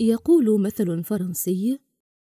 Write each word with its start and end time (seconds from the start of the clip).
يقول 0.00 0.60
مثل 0.60 1.04
فرنسي 1.04 1.78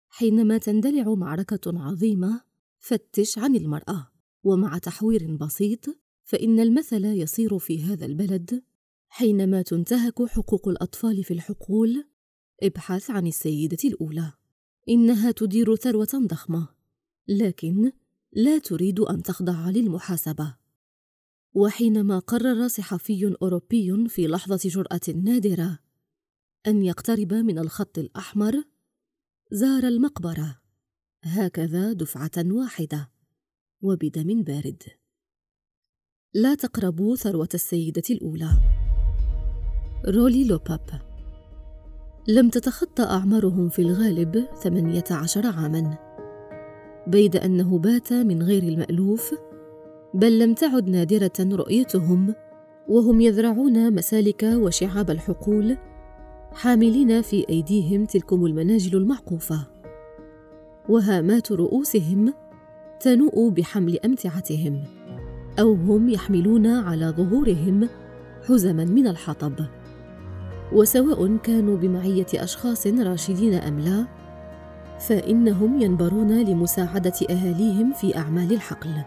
حينما 0.08 0.58
تندلع 0.58 1.14
معركة 1.14 1.82
عظيمة 1.82 2.40
فتش 2.78 3.38
عن 3.38 3.56
المرأة 3.56 4.10
ومع 4.44 4.78
تحوير 4.78 5.36
بسيط 5.36 5.84
فإن 6.24 6.60
المثل 6.60 7.04
يصير 7.04 7.58
في 7.58 7.82
هذا 7.82 8.06
البلد. 8.06 8.62
حينما 9.08 9.62
تنتهك 9.62 10.22
حقوق 10.22 10.68
الأطفال 10.68 11.24
في 11.24 11.34
الحقول 11.34 12.04
ابحث 12.62 13.10
عن 13.10 13.26
السيدة 13.26 13.78
الأولى. 13.84 14.32
إنها 14.88 15.30
تدير 15.30 15.76
ثروة 15.76 16.08
ضخمة 16.14 16.68
لكن 17.28 17.92
لا 18.32 18.58
تريد 18.58 19.00
أن 19.00 19.22
تخضع 19.22 19.70
للمحاسبة. 19.70 20.56
وحينما 21.54 22.18
قرر 22.18 22.68
صحفي 22.68 23.36
أوروبي 23.42 24.08
في 24.08 24.26
لحظة 24.26 24.68
جرأة 24.68 25.22
نادرة 25.24 25.83
أن 26.66 26.82
يقترب 26.82 27.34
من 27.34 27.58
الخط 27.58 27.98
الأحمر 27.98 28.62
زار 29.50 29.82
المقبرة. 29.82 30.60
هكذا 31.24 31.92
دفعة 31.92 32.30
واحدة. 32.46 33.10
وبدم 33.82 34.42
بارد. 34.42 34.82
لا 36.34 36.54
تقربوا 36.54 37.16
ثروة 37.16 37.48
السيدة 37.54 38.02
الأولى. 38.10 38.50
رولي 40.06 40.44
لوباب. 40.44 41.02
لم 42.28 42.50
تتخطى 42.50 43.02
أعمارهم 43.02 43.68
في 43.68 43.82
الغالب 43.82 44.46
ثمانية 44.62 45.04
عشر 45.10 45.46
عاماً. 45.46 45.98
بيد 47.06 47.36
أنه 47.36 47.78
بات 47.78 48.12
من 48.12 48.42
غير 48.42 48.62
المألوف 48.62 49.34
بل 50.14 50.38
لم 50.38 50.54
تعد 50.54 50.88
نادرة 50.88 51.32
رؤيتهم 51.40 52.34
وهم 52.88 53.20
يذرعون 53.20 53.94
مسالك 53.94 54.42
وشعاب 54.42 55.10
الحقول 55.10 55.76
حاملين 56.54 57.22
في 57.22 57.48
أيديهم 57.48 58.04
تلكم 58.04 58.46
المناجل 58.46 58.96
المعقوفة. 58.96 59.66
وهامات 60.88 61.52
رؤوسهم 61.52 62.34
تنوء 63.00 63.50
بحمل 63.50 63.98
أمتعتهم 64.04 64.82
أو 65.58 65.74
هم 65.74 66.08
يحملون 66.08 66.66
على 66.66 67.14
ظهورهم 67.16 67.88
حزما 68.48 68.84
من 68.84 69.06
الحطب. 69.06 69.54
وسواء 70.72 71.36
كانوا 71.36 71.76
بمعية 71.76 72.26
أشخاص 72.34 72.86
راشدين 72.86 73.54
أم 73.54 73.80
لا 73.80 74.06
فإنهم 75.00 75.82
ينبرون 75.82 76.42
لمساعدة 76.42 77.14
أهاليهم 77.30 77.92
في 77.92 78.16
أعمال 78.16 78.52
الحقل 78.52 79.02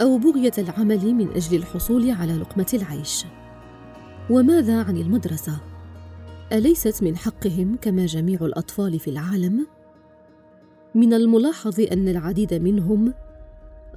أو 0.00 0.18
بغية 0.18 0.52
العمل 0.58 1.14
من 1.14 1.28
أجل 1.30 1.56
الحصول 1.56 2.10
على 2.10 2.32
لقمة 2.32 2.66
العيش. 2.74 3.26
وماذا 4.30 4.82
عن 4.82 4.96
المدرسة؟ 4.96 5.73
أليست 6.52 7.02
من 7.02 7.16
حقهم 7.16 7.76
كما 7.80 8.06
جميع 8.06 8.38
الأطفال 8.42 8.98
في 8.98 9.10
العالم؟ 9.10 9.66
من 10.94 11.14
الملاحظ 11.14 11.80
أن 11.92 12.08
العديد 12.08 12.54
منهم 12.54 13.14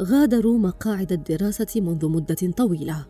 غادروا 0.01 0.57
مقاعد 0.57 1.11
الدراسة 1.11 1.81
منذ 1.81 2.07
مدة 2.07 2.51
طويلة 2.57 3.05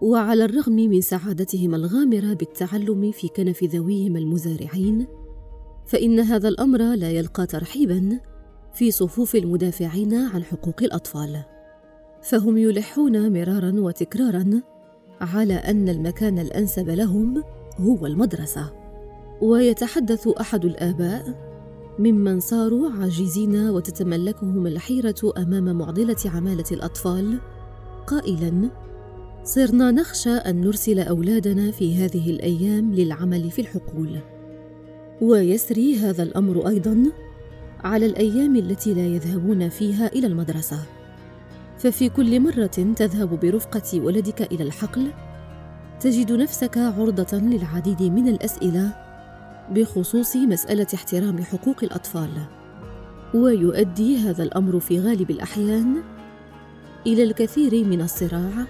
وعلى 0.00 0.44
الرغم 0.44 0.72
من 0.72 1.00
سعادتهم 1.00 1.74
الغامرة 1.74 2.34
بالتعلم 2.34 3.10
في 3.10 3.28
كنف 3.28 3.64
ذويهم 3.64 4.16
المزارعين 4.16 5.06
فإن 5.86 6.20
هذا 6.20 6.48
الأمر 6.48 6.94
لا 6.94 7.10
يلقى 7.10 7.46
ترحيبا 7.46 8.20
في 8.74 8.90
صفوف 8.90 9.36
المدافعين 9.36 10.14
عن 10.14 10.44
حقوق 10.44 10.82
الأطفال. 10.82 11.42
فهم 12.22 12.58
يلحون 12.58 13.32
مرارا 13.32 13.72
وتكرارا 13.80 14.62
على 15.20 15.54
أن 15.54 15.88
المكان 15.88 16.38
الأنسب 16.38 16.90
لهم 16.90 17.42
هو 17.80 18.06
المدرسة. 18.06 18.72
ويتحدث 19.40 20.28
أحد 20.28 20.64
الآباء 20.64 21.46
ممن 21.98 22.40
صاروا 22.40 22.90
عاجزين 22.90 23.68
وتتملكهم 23.68 24.66
الحيرة 24.66 25.32
أمام 25.38 25.78
معضلة 25.78 26.16
عمالة 26.24 26.64
الأطفال 26.72 27.38
قائلا 28.06 28.70
صرنا 29.44 29.90
نخشى 29.90 30.30
أن 30.30 30.60
نرسل 30.60 30.98
أولادنا 30.98 31.70
في 31.70 31.96
هذه 31.96 32.30
الأيام 32.30 32.94
للعمل 32.94 33.50
في 33.50 33.60
الحقول. 33.60 34.18
ويسري 35.22 35.96
هذا 35.96 36.22
الأمر 36.22 36.68
أيضا 36.68 37.02
على 37.80 38.06
الأيام 38.06 38.56
التي 38.56 38.94
لا 38.94 39.06
يذهبون 39.06 39.68
فيها 39.68 40.06
إلى 40.06 40.26
المدرسة. 40.26 40.78
ففي 41.78 42.08
كل 42.08 42.40
مرة 42.40 42.94
تذهب 42.96 43.40
برفقة 43.40 44.00
ولدك 44.00 44.52
إلى 44.52 44.64
الحقل 44.64 45.10
تجد 46.00 46.32
نفسك 46.32 46.78
عرضة 46.78 47.38
للعديد 47.38 48.02
من 48.02 48.28
الأسئلة 48.28 48.90
بخصوص 49.70 50.36
مسألة 50.36 50.86
احترام 50.94 51.42
حقوق 51.42 51.76
الأطفال. 51.82 52.30
ويؤدي 53.34 54.18
هذا 54.18 54.42
الأمر 54.42 54.80
في 54.80 55.00
غالب 55.00 55.30
الأحيان 55.30 56.02
إلى 57.06 57.22
الكثير 57.22 57.84
من 57.84 58.00
الصراع 58.00 58.66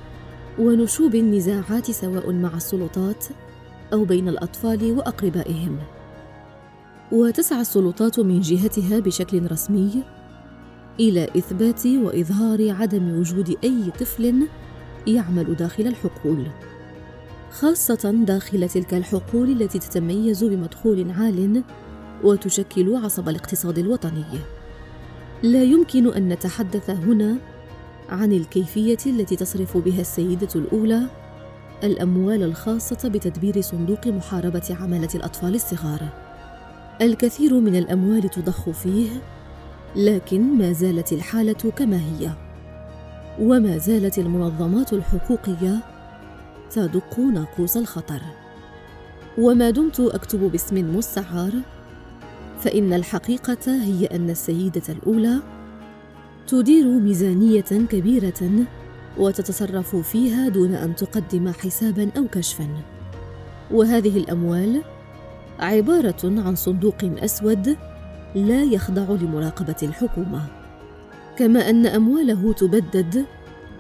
ونشوب 0.59 1.15
النزاعات 1.15 1.91
سواء 1.91 2.33
مع 2.33 2.57
السلطات 2.57 3.25
أو 3.93 4.05
بين 4.05 4.29
الأطفال 4.29 4.93
وأقربائهم. 4.93 5.79
وتسعى 7.13 7.61
السلطات 7.61 8.21
من 8.21 8.41
جهتها 8.41 9.01
بشكل 9.01 9.53
رسمي 9.53 10.03
إلى 11.01 11.25
إثبات 11.25 11.87
وإظهار 11.87 12.71
عدم 12.71 13.19
وجود 13.19 13.57
أي 13.65 13.91
طفل 14.01 14.49
يعمل 15.07 15.55
داخل 15.55 15.87
الحقول. 15.87 16.47
خاصة 17.61 18.25
داخل 18.27 18.69
تلك 18.69 18.95
الحقول 18.95 19.63
التي 19.63 19.79
تتميز 19.79 20.45
بمدخول 20.45 21.11
عال 21.11 21.63
وتشكل 22.25 22.97
عصب 22.97 23.29
الاقتصاد 23.29 23.79
الوطني. 23.79 24.25
لا 25.43 25.63
يمكن 25.63 26.13
أن 26.13 26.29
نتحدث 26.29 26.91
هنا 26.91 27.37
عن 28.09 28.33
الكيفية 28.33 28.99
التي 29.07 29.37
تصرف 29.37 29.77
بها 29.77 30.01
السيدة 30.01 30.49
الأولى 30.55 31.03
الأموال 31.85 32.43
الخاصة 32.43 33.09
بتدبير 33.09 33.61
صندوق 33.61 34.07
محاربة 34.07 34.77
عمالة 34.81 35.11
الأطفال 35.15 35.55
الصغار. 35.55 36.09
الكثير 37.03 37.61
من 37.61 37.77
الأموال 37.77 38.29
تضخ 38.31 38.71
فيه 38.71 39.09
لكن 39.97 40.59
ما 40.59 40.73
زالت 40.73 41.13
الحالة 41.13 41.71
كما 41.77 41.97
هي. 41.97 42.31
وما 43.41 43.79
زالت 43.79 44.19
المنظمات 44.19 44.93
الحقوقية 44.93 45.96
تدق 46.71 47.19
ناقوس 47.19 47.77
الخطر. 47.77 48.21
وما 49.39 49.71
دمت 49.71 50.01
أكتب 50.01 50.41
باسم 50.41 50.97
مستعار 50.97 51.53
فإن 52.61 52.93
الحقيقة 52.93 53.85
هي 53.85 54.07
أن 54.07 54.31
السيدة 54.31 54.83
الأولى 54.89 55.39
تدير 56.47 56.87
ميزانية 56.87 57.61
كبيرة 57.91 58.67
وتتصرف 59.19 59.97
فيها 59.97 60.49
دون 60.49 60.75
أن 60.75 60.97
تقدم 60.97 61.53
حسابا 61.53 62.11
أو 62.17 62.27
كشفا. 62.33 62.69
وهذه 63.71 64.19
الأموال 64.19 64.83
عبارة 65.59 66.17
عن 66.25 66.55
صندوق 66.55 67.05
أسود 67.05 67.77
لا 68.35 68.63
يخضع 68.63 69.03
لمراقبة 69.03 69.77
الحكومة. 69.83 70.47
كما 71.39 71.71
أن 71.71 71.87
أمواله 71.87 72.53
تبدد 72.53 73.25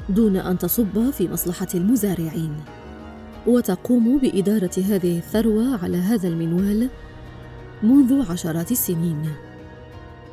دون 0.08 0.36
أن 0.36 0.58
تصب 0.58 1.10
في 1.10 1.28
مصلحة 1.28 1.68
المزارعين. 1.74 2.56
وتقوم 3.46 4.18
بإدارة 4.18 4.70
هذه 4.78 5.18
الثروة 5.18 5.84
على 5.84 5.96
هذا 5.96 6.28
المنوال 6.28 6.88
منذ 7.82 8.30
عشرات 8.30 8.72
السنين. 8.72 9.30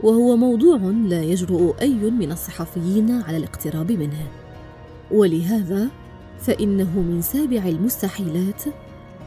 وهو 0.04 0.36
موضوع 0.36 0.78
لا 1.06 1.24
يجرؤ 1.24 1.76
أي 1.82 1.94
من 1.94 2.32
الصحفيين 2.32 3.12
على 3.12 3.38
الاقتراب 3.38 3.92
منه. 3.92 4.28
ولهذا 5.12 5.90
فإنه 6.40 7.00
من 7.00 7.22
سابع 7.22 7.66
المستحيلات 7.66 8.64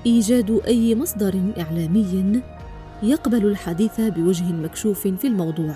إيجاد 0.07 0.61
أي 0.67 0.95
مصدر 0.95 1.41
إعلامي 1.59 2.43
يقبل 3.03 3.47
الحديث 3.47 4.01
بوجه 4.01 4.53
مكشوف 4.53 5.09
في 5.09 5.27
الموضوع. 5.27 5.75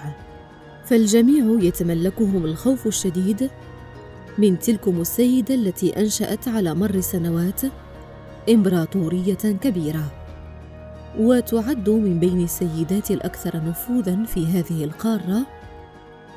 فالجميع 0.85 1.59
يتملكهم 1.63 2.45
الخوف 2.45 2.87
الشديد 2.87 3.51
من 4.39 4.59
تلكم 4.59 5.01
السيده 5.01 5.55
التي 5.55 6.01
أنشأت 6.01 6.49
على 6.49 6.75
مر 6.75 7.01
سنوات 7.01 7.61
إمبراطورية 8.49 9.35
كبيرة. 9.35 10.13
وتعد 11.19 11.91
من 11.91 12.19
بين 12.21 12.45
السيدات 12.45 13.11
الأكثر 13.11 13.65
نفوذا 13.65 14.25
في 14.25 14.47
هذه 14.47 14.85
القارة 14.85 15.47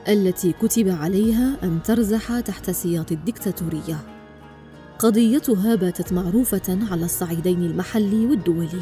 التي 0.08 0.52
كتب 0.52 0.90
عليها 0.90 1.58
أن 1.64 1.80
ترزح 1.84 2.40
تحت 2.40 2.72
سياط 2.72 3.12
الدكتاتورية. 3.12 3.98
قضيتها 5.00 5.76
باتت 5.76 6.14
معروفة 6.14 6.78
على 6.92 7.06
الصعيدين 7.06 7.64
المحلي 7.64 8.26
والدولي. 8.26 8.82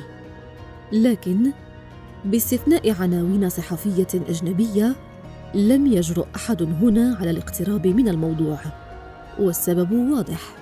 لكن 0.92 1.52
باستثناء 2.26 3.02
عناوين 3.02 3.50
صحفية 3.50 4.08
أجنبية 4.30 4.96
لم 5.56 5.88
يجرؤ 5.88 6.26
أحد 6.36 6.62
هنا 6.62 7.18
على 7.20 7.30
الاقتراب 7.30 7.88
من 7.88 8.10
الموضوع. 8.10 8.60
والسبب 9.40 9.92
واضح. 9.92 10.61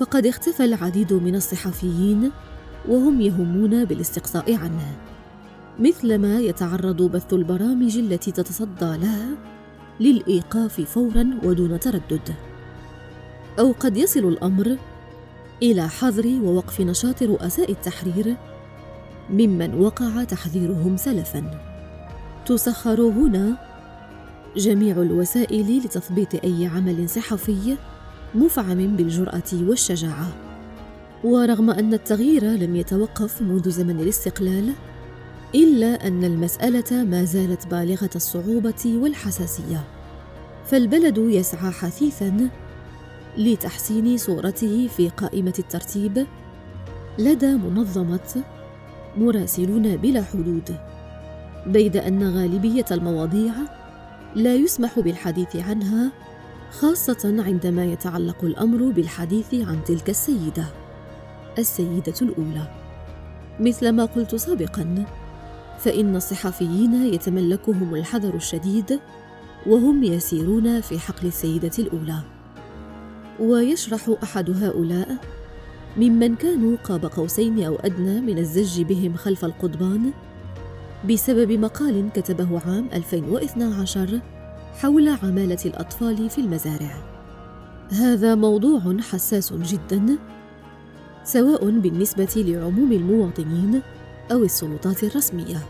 فقد 0.00 0.26
اختفى 0.26 0.64
العديد 0.64 1.12
من 1.12 1.34
الصحفيين 1.34 2.30
وهم 2.88 3.20
يهمون 3.20 3.84
بالاستقصاء 3.84 4.54
عنه 4.54 4.96
مثلما 5.78 6.40
يتعرض 6.40 7.02
بث 7.02 7.32
البرامج 7.32 7.98
التي 7.98 8.32
تتصدى 8.32 8.96
لها 8.96 9.28
للإيقاف 10.00 10.80
فورا 10.80 11.30
ودون 11.44 11.80
تردد. 11.80 12.34
أو 13.58 13.72
قد 13.72 13.96
يصل 13.96 14.20
الأمر 14.20 14.76
إلى 15.62 15.88
حظر 15.88 16.26
ووقف 16.42 16.80
نشاط 16.80 17.22
رؤساء 17.22 17.70
التحرير 17.70 18.36
ممن 19.30 19.74
وقع 19.74 20.24
تحذيرهم 20.24 20.96
سلفا. 20.96 21.60
تسخر 22.46 23.00
هنا 23.00 23.56
جميع 24.56 25.02
الوسائل 25.02 25.78
لتثبيط 25.78 26.44
أي 26.44 26.66
عمل 26.66 27.08
صحفي 27.08 27.76
مفعم 28.34 28.96
بالجرأة 28.96 29.52
والشجاعة. 29.52 30.28
ورغم 31.24 31.70
أن 31.70 31.94
التغيير 31.94 32.44
لم 32.44 32.76
يتوقف 32.76 33.42
منذ 33.42 33.70
زمن 33.70 34.00
الاستقلال 34.00 34.72
إلا 35.54 36.06
أن 36.06 36.24
المسألة 36.24 37.04
ما 37.04 37.24
زالت 37.24 37.66
بالغة 37.66 38.10
الصعوبة 38.16 38.98
والحساسية. 39.02 39.84
فالبلد 40.64 41.18
يسعى 41.18 41.70
حثيثا 41.70 42.48
لتحسين 43.38 44.16
صورته 44.16 44.88
في 44.96 45.08
قائمة 45.08 45.54
الترتيب 45.58 46.26
لدى 47.18 47.52
منظمة 47.52 48.44
مراسلون 49.16 49.96
بلا 49.96 50.22
حدود. 50.22 50.76
بيد 51.66 51.96
أن 51.96 52.22
غالبية 52.36 52.84
المواضيع 52.90 53.52
لا 54.34 54.54
يسمح 54.54 55.00
بالحديث 55.00 55.56
عنها 55.56 56.12
خاصة 56.70 57.42
عندما 57.46 57.84
يتعلق 57.84 58.44
الأمر 58.44 58.90
بالحديث 58.90 59.54
عن 59.54 59.84
تلك 59.84 60.10
السيدة 60.10 60.64
السيدة 61.58 62.14
الأولى. 62.22 62.68
مثل 63.60 63.92
ما 63.92 64.04
قلت 64.04 64.34
سابقا 64.34 65.04
فإن 65.78 66.16
الصحفيين 66.16 67.14
يتملكهم 67.14 67.94
الحذر 67.94 68.34
الشديد 68.34 69.00
وهم 69.66 70.04
يسيرون 70.04 70.80
في 70.80 70.98
حقل 70.98 71.26
السيدة 71.26 71.70
الأولى. 71.78 72.18
ويشرح 73.40 74.10
أحد 74.22 74.64
هؤلاء 74.64 75.16
ممن 75.96 76.36
كانوا 76.36 76.76
قاب 76.76 77.06
قوسين 77.06 77.62
أو 77.62 77.76
أدنى 77.76 78.20
من 78.20 78.38
الزج 78.38 78.82
بهم 78.82 79.14
خلف 79.14 79.44
القضبان 79.44 80.10
بسبب 81.10 81.52
مقال 81.52 82.10
كتبه 82.14 82.60
عام 82.66 82.88
2012 82.92 84.20
حول 84.78 85.08
عمالة 85.08 85.58
الأطفال 85.66 86.30
في 86.30 86.40
المزارع. 86.40 87.02
هذا 87.90 88.34
موضوع 88.34 88.96
حساس 89.00 89.52
جدا 89.52 90.18
سواء 91.24 91.70
بالنسبة 91.70 92.32
لعموم 92.36 92.92
المواطنين 92.92 93.82
أو 94.32 94.44
السلطات 94.44 95.04
الرسمية. 95.04 95.66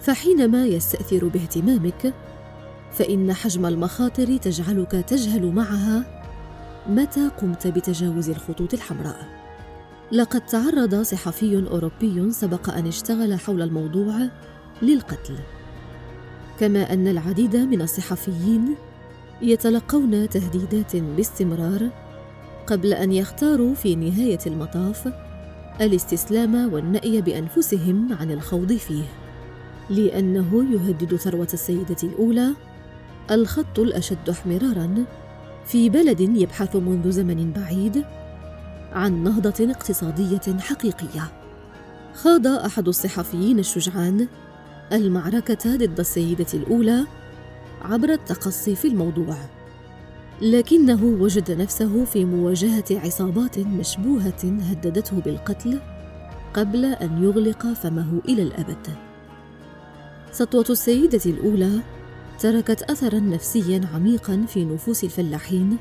فحينما 0.00 0.66
يستأثر 0.66 1.28
باهتمامك 1.28 2.14
فإن 2.92 3.32
حجم 3.32 3.66
المخاطر 3.66 4.36
تجعلك 4.36 4.90
تجهل 4.90 5.52
معها 5.52 6.22
متى 6.88 7.28
قمت 7.28 7.66
بتجاوز 7.66 8.30
الخطوط 8.30 8.74
الحمراء. 8.74 9.40
لقد 10.12 10.46
تعرض 10.46 10.94
صحفي 10.94 11.66
أوروبي 11.70 12.30
سبق 12.30 12.70
أن 12.70 12.86
اشتغل 12.86 13.40
حول 13.40 13.62
الموضوع 13.62 14.28
للقتل. 14.82 15.36
كما 16.60 16.92
أن 16.92 17.08
العديد 17.08 17.56
من 17.56 17.82
الصحفيين 17.82 18.74
يتلقون 19.42 20.28
تهديدات 20.28 20.96
باستمرار 20.96 21.88
قبل 22.66 22.92
أن 22.92 23.12
يختاروا 23.12 23.74
في 23.74 23.96
نهاية 23.96 24.38
المطاف 24.46 25.12
الاستسلام 25.80 26.72
والنأي 26.72 27.20
بأنفسهم 27.20 28.12
عن 28.20 28.30
الخوض 28.30 28.72
فيه. 28.72 29.02
لأنه 29.90 30.66
يهدد 30.72 31.16
ثروة 31.16 31.48
السيدة 31.54 31.96
الأولى 32.02 32.54
الخط 33.30 33.78
الأشد 33.78 34.28
احمرارا 34.30 35.04
في 35.66 35.88
بلد 35.88 36.20
يبحث 36.20 36.76
منذ 36.76 37.10
زمن 37.10 37.52
بعيد 37.52 38.04
عن 38.92 39.24
نهضة 39.24 39.70
اقتصادية 39.70 40.58
حقيقية. 40.58 41.32
خاض 42.14 42.46
أحد 42.46 42.88
الصحفيين 42.88 43.58
الشجعان 43.58 44.28
المعركة 44.92 45.76
ضد 45.76 46.00
السيدة 46.00 46.46
الأولى 46.54 47.04
عبر 47.82 48.08
التقصي 48.12 48.74
في 48.74 48.88
الموضوع 48.88 49.36
لكنه 50.42 51.04
وجد 51.04 51.50
نفسه 51.50 52.04
في 52.04 52.24
مواجهة 52.24 52.84
عصابات 52.90 53.58
مشبوهة 53.58 54.58
هددته 54.70 55.20
بالقتل 55.20 55.80
قبل 56.54 56.84
أن 56.84 57.22
يغلق 57.22 57.66
فمه 57.66 58.20
إلى 58.28 58.42
الأبد. 58.42 58.86
سطوة 60.32 60.64
السيدة 60.70 61.20
الأولى 61.26 61.80
تركت 62.38 62.82
اثرا 62.82 63.20
نفسيا 63.20 63.80
عميقا 63.94 64.44
في 64.48 64.64
نفوس 64.64 65.04
الفلاحين 65.04 65.76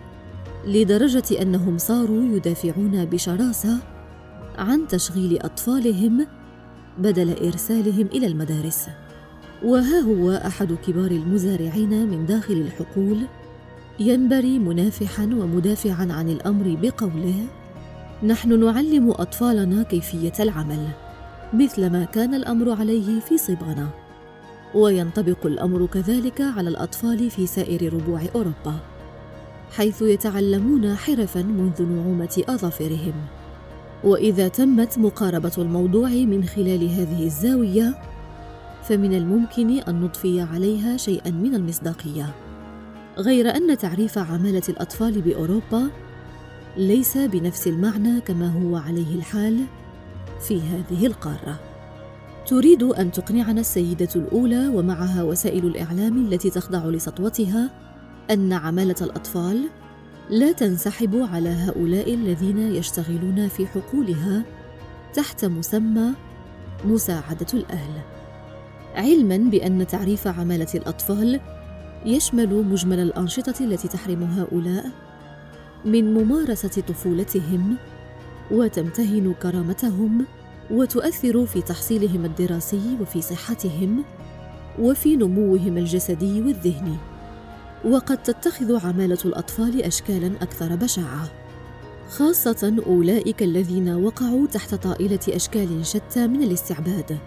لدرجة 0.68 1.42
أنهم 1.42 1.78
صاروا 1.78 2.36
يدافعون 2.36 3.06
بشراسة 3.06 3.78
عن 4.58 4.88
تشغيل 4.88 5.40
أطفالهم 5.42 6.28
بدل 7.00 7.46
إرسالهم 7.48 8.08
إلى 8.14 8.28
المدارس. 8.28 8.88
وها 9.64 10.00
هو 10.00 10.32
أحد 10.32 10.74
كبار 10.74 11.12
المزارعين 11.12 12.08
من 12.08 12.26
داخل 12.26 12.54
الحقول؟ 12.54 13.18
ينبري 14.00 14.60
منافحا 14.60 15.24
ومدافعا 15.24 16.08
عن 16.12 16.30
الأمر 16.30 16.78
بقوله 16.82 17.46
نحن 18.24 18.60
نعلم 18.60 19.12
أطفالنا 19.12 19.84
كيفية 19.84 20.34
العمل 20.40 20.88
مثل 21.54 21.90
ما 21.90 22.04
كان 22.06 22.34
الأمر 22.34 22.72
عليه 22.72 23.20
في 23.20 23.38
صبانا 23.38 23.88
وينطبق 24.76 25.46
الأمر 25.46 25.86
كذلك 25.86 26.42
على 26.42 26.70
الأطفال 26.70 27.30
في 27.30 27.48
سائر 27.48 27.94
ربوع 27.94 28.22
أوروبا 28.36 28.76
حيث 29.72 30.02
يتعلمون 30.02 30.96
حرفا 30.96 31.42
منذ 31.42 31.84
نعومة 31.84 32.44
أظافرهم. 32.50 33.14
وإذا 34.04 34.48
تمت 34.48 35.00
مقاربة 35.00 35.52
الموضوع 35.58 36.10
من 36.10 36.44
خلال 36.44 36.90
هذه 36.90 37.26
الزاوية 37.26 37.98
فمن 38.84 39.14
الممكن 39.14 39.80
أن 39.80 40.02
نضفي 40.02 40.42
عليها 40.42 40.98
شيئا 40.98 41.32
من 41.32 41.56
المصداقية. 41.56 42.36
غير 43.18 43.56
أن 43.56 43.78
تعريف 43.78 44.18
عمالة 44.18 44.62
الأطفال 44.70 45.22
بأوروبا 45.22 45.90
ليس 46.78 47.18
بنفس 47.18 47.68
المعنى 47.68 48.22
كما 48.22 48.48
هو 48.48 48.76
عليه 48.76 49.16
الحال 49.16 49.64
في 50.48 50.62
هذه 50.62 51.06
القارة. 51.06 51.60
تريد 52.48 52.84
أن 52.84 53.12
تقنعنا 53.12 53.62
السيدة 53.62 54.10
الأولى 54.16 54.68
ومعها 54.68 55.24
وسائل 55.24 55.66
الإعلام 55.66 56.26
التي 56.26 56.50
تخضع 56.50 56.86
لسطوتها 56.86 57.70
أن 58.32 58.54
عمالة 58.54 58.96
الأطفال 59.02 59.70
لا 60.30 60.52
تنسحب 60.52 61.28
على 61.34 61.50
هؤلاء 61.50 62.14
الذين 62.14 62.58
يشتغلون 62.58 63.48
في 63.48 63.68
حقولها 63.68 64.44
تحت 65.14 65.46
مسمى 65.46 66.14
مساعدة 66.86 67.48
الأهل. 67.54 68.02
علما 68.96 69.38
بأن 69.38 69.88
تعريف 69.88 70.28
عمالة 70.28 70.68
الأطفال 70.76 71.40
يشمل 72.06 72.64
مجمل 72.64 73.00
الأنشطة 73.00 73.64
التي 73.66 73.88
تحرم 73.88 74.24
هؤلاء 74.24 74.86
من 75.86 76.14
ممارسة 76.14 76.82
طفولتهم 76.88 77.76
وتمتهن 78.52 79.34
كرامتهم 79.42 80.26
وتؤثر 80.72 81.46
في 81.46 81.62
تحصيلهم 81.62 82.26
الدراسي 82.26 82.98
وفي 83.02 83.22
صحتهم 83.22 84.04
وفي 84.80 85.16
نموهم 85.16 85.78
الجسدي 85.78 86.42
والذهني. 86.42 86.96
وقد 87.86 88.24
تتخذ 88.24 88.86
عمالة 88.86 89.18
الأطفال 89.26 89.82
اشكالا 89.82 90.32
أكثر 90.42 90.76
بشاعة. 90.76 91.30
خاصة 92.10 92.84
أولئك 92.88 93.44
الذين 93.44 93.90
وقعوا 93.90 94.48
تحت 94.48 94.76
طائلة 94.76 95.20
أشكال 95.30 95.86
شتى 95.86 96.28
من 96.28 96.44
الاستعباد 96.44 97.18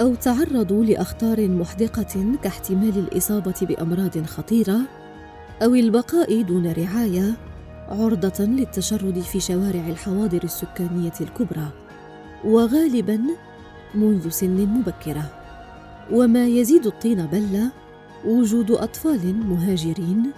أو 0.00 0.14
تعرضوا 0.14 0.84
لأخطار 0.84 1.48
محدقة 1.48 2.24
كاحتمال 2.42 2.98
الإصابة 2.98 3.54
بأمراض 3.62 4.26
خطيرة 4.26 4.80
أو 5.62 5.74
البقاء 5.74 6.42
دون 6.42 6.72
رعاية 6.72 7.36
عرضة 7.88 8.44
للتشرد 8.44 9.20
في 9.20 9.40
شوارع 9.40 9.88
الحواضر 9.88 10.44
السكانية 10.44 11.12
الكبرى 11.20 11.68
وغالبا 12.44 13.20
منذ 13.94 14.28
سن 14.28 14.66
مبكرة. 14.66 15.30
وما 16.12 16.46
يزيد 16.46 16.86
الطين 16.86 17.26
بلة 17.26 17.72
وجود 18.24 18.70
أطفال 18.70 19.34
مهاجرين 19.48 20.30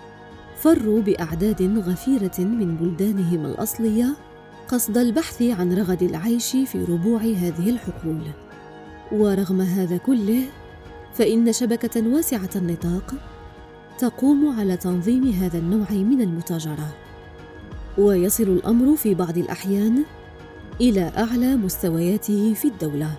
فروا 0.57 1.01
بأعداد 1.01 1.79
غفيرة 1.79 2.39
من 2.39 2.77
بلدانهم 2.77 3.47
الأصلية 3.47 4.17
قصد 4.69 4.99
البحث 4.99 5.43
عن 5.43 5.73
رغد 5.73 6.03
العيش 6.03 6.51
في 6.51 6.85
ربوع 6.85 7.21
هذه 7.21 7.71
الحقول. 7.71 8.23
ورغم 9.13 9.61
هذا 9.61 9.97
كله 9.97 10.43
فإن 11.15 11.53
شبكة 11.53 12.09
واسعة 12.09 12.51
النطاق 12.57 13.15
تقوم 13.99 14.61
على 14.61 14.77
تنظيم 14.77 15.31
هذا 15.31 15.59
النوع 15.59 15.91
من 15.91 16.21
المتاجرة. 16.21 16.95
ويصل 17.99 18.43
الأمر 18.45 18.97
في 18.97 19.15
بعض 19.15 19.39
الأحيان 19.39 20.03
إلى 20.81 21.13
أعلى 21.17 21.57
مستوياته 21.57 22.55
في 22.55 22.69
الدولة. 22.69 23.11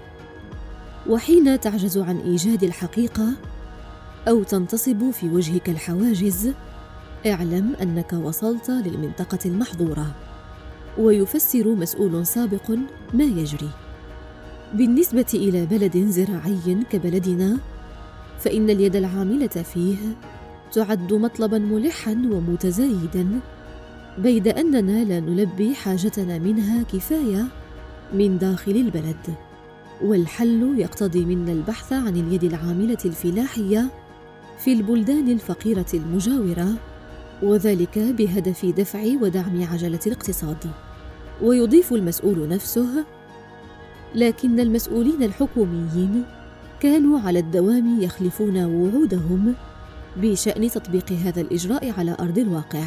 وحين 1.10 1.60
تعجز 1.60 1.98
عن 1.98 2.18
إيجاد 2.18 2.64
الحقيقة 2.64 3.34
أو 4.28 4.44
تنتصب 4.44 5.12
في 5.12 5.30
وجهك 5.30 5.70
الحواجز 5.70 6.52
اعلم 7.26 7.76
أنك 7.82 8.14
وصلت 8.14 8.70
للمنطقة 8.70 9.40
المحظورة. 9.46 10.16
ويفسر 10.98 11.68
مسؤول 11.68 12.26
سابق 12.26 12.72
ما 13.14 13.24
يجري. 13.24 13.70
بالنسبة 14.74 15.26
إلى 15.34 15.66
بلد 15.66 15.98
زراعي 15.98 16.84
كبلدنا 16.90 17.58
فإن 18.40 18.70
اليد 18.70 18.96
العاملة 18.96 19.48
فيه 19.48 19.98
تعد 20.72 21.14
مطلبا 21.14 21.60
ملحا 21.60 22.12
ومتزايدا 22.12 23.40
بيد 24.18 24.48
أننا 24.48 25.04
لا 25.04 25.20
نلبي 25.20 25.76
حاجتنا 25.76 26.38
منها 26.38 26.84
كفاية 26.84 27.46
من 28.14 28.38
داخل 28.38 28.72
البلد. 28.72 29.36
والحل 30.04 30.80
يقتضي 30.80 31.26
منا 31.26 31.52
البحث 31.52 31.94
عن 31.94 32.16
اليد 32.16 32.44
العاملة 32.44 32.98
الفلاحية 33.06 34.01
في 34.64 34.74
البلدان 34.74 35.30
الفقيرة 35.30 35.86
المجاورة 35.94 36.74
وذلك 37.44 38.00
بهدف 38.00 38.66
دفع 38.66 39.04
ودعم 39.22 39.64
عجلة 39.64 40.00
الاقتصاد. 40.08 40.58
ويضيف 41.42 41.94
المسؤول 41.94 42.48
نفسه 42.48 43.06
لكن 44.16 44.60
المسؤولين 44.60 45.24
الحكوميين 45.24 46.24
كانوا 46.80 47.20
على 47.20 47.40
الدوام 47.40 48.02
يخلفون 48.02 48.58
وعودهم 48.58 49.56
بشأن 50.18 50.70
تطبيق 50.70 51.12
هذا 51.12 51.42
الإجراء 51.42 51.92
على 52.00 52.16
أرض 52.20 52.38
الواقع. 52.38 52.84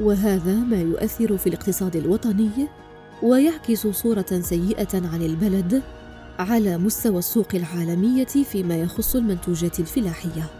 وهذا 0.00 0.54
ما 0.54 0.80
يؤثر 0.80 1.36
في 1.36 1.46
الاقتصاد 1.46 1.96
الوطني 1.96 2.50
ويعكس 3.22 3.86
صورة 3.86 4.40
سيئة 4.40 4.94
عن 4.94 5.22
البلد 5.22 5.82
على 6.38 6.78
مستوى 6.78 7.18
السوق 7.18 7.54
العالمية 7.54 8.24
فيما 8.24 8.76
يخص 8.76 9.16
المنتوجات 9.16 9.80
الفلاحية. 9.80 10.57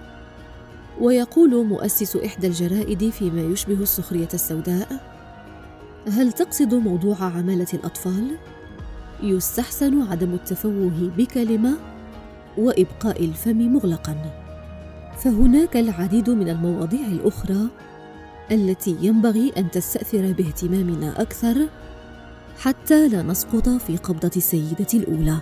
ويقول 1.00 1.66
مؤسس 1.66 2.16
إحدى 2.16 2.46
الجرائد 2.46 3.10
فيما 3.10 3.42
يشبه 3.42 3.82
السخرية 3.82 4.28
السوداء 4.34 4.88
هل 6.08 6.32
تقصد 6.32 6.74
موضوع 6.74 7.16
عمالة 7.24 7.66
الأطفال؟ 7.74 8.36
يستحسن 9.22 10.02
عدم 10.02 10.34
التفوه 10.34 11.10
بكلمة 11.16 11.74
وإبقاء 12.58 13.24
الفم 13.24 13.58
مغلقا. 13.58 14.16
فهناك 15.18 15.76
العديد 15.76 16.30
من 16.30 16.48
المواضيع 16.48 17.06
الأخرى 17.06 17.68
التي 18.50 18.96
ينبغي 19.00 19.52
أن 19.56 19.70
تستأثر 19.70 20.32
باهتمامنا 20.32 21.22
أكثر 21.22 21.68
حتى 22.58 23.08
لا 23.08 23.22
نسقط 23.22 23.68
في 23.68 23.96
قبضة 23.96 24.30
السيدة 24.36 24.86
الأولى. 24.94 25.38